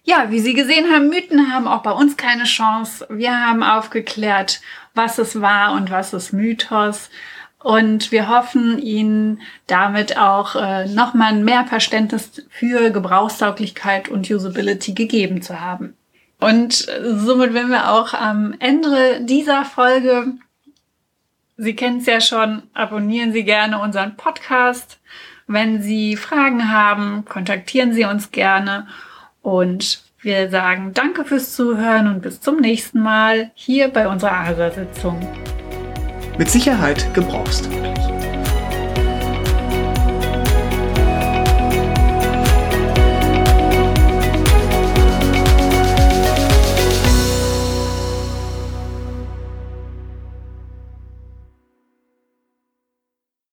Ja, 0.05 0.31
wie 0.31 0.39
Sie 0.39 0.55
gesehen 0.55 0.91
haben, 0.91 1.09
Mythen 1.09 1.53
haben 1.53 1.67
auch 1.67 1.83
bei 1.83 1.91
uns 1.91 2.17
keine 2.17 2.45
Chance. 2.45 3.05
Wir 3.11 3.31
haben 3.31 3.61
aufgeklärt, 3.61 4.59
was 4.95 5.19
es 5.19 5.39
war 5.39 5.73
und 5.73 5.91
was 5.91 6.13
ist 6.13 6.33
Mythos. 6.33 7.11
Und 7.61 8.11
wir 8.11 8.27
hoffen, 8.27 8.79
Ihnen 8.79 9.41
damit 9.67 10.17
auch 10.17 10.55
äh, 10.55 10.87
nochmal 10.87 11.35
mehr 11.35 11.65
Verständnis 11.65 12.41
für 12.49 12.89
Gebrauchstauglichkeit 12.89 14.09
und 14.09 14.31
Usability 14.31 14.93
gegeben 14.93 15.43
zu 15.43 15.61
haben. 15.61 15.93
Und 16.39 16.87
somit 17.03 17.53
werden 17.53 17.69
wir 17.69 17.91
auch 17.91 18.15
am 18.15 18.55
Ende 18.57 19.21
dieser 19.21 19.63
Folge 19.63 20.39
Sie 21.61 21.75
kennen 21.75 21.99
es 21.99 22.05
ja 22.05 22.21
schon, 22.21 22.63
abonnieren 22.73 23.33
Sie 23.33 23.43
gerne 23.43 23.81
unseren 23.81 24.15
Podcast. 24.15 24.97
Wenn 25.45 25.81
Sie 25.81 26.15
Fragen 26.15 26.71
haben, 26.71 27.25
kontaktieren 27.25 27.91
Sie 27.91 28.05
uns 28.05 28.31
gerne. 28.31 28.87
Und 29.41 30.01
wir 30.21 30.49
sagen 30.49 30.93
danke 30.93 31.25
fürs 31.25 31.53
Zuhören 31.53 32.07
und 32.07 32.21
bis 32.21 32.39
zum 32.39 32.61
nächsten 32.61 33.01
Mal 33.01 33.51
hier 33.55 33.89
bei 33.89 34.07
unserer 34.07 34.35
ASA-Sitzung. 34.35 35.19
Mit 36.37 36.49
Sicherheit 36.49 37.13
gebrauchst 37.13 37.65
du. 37.65 38.18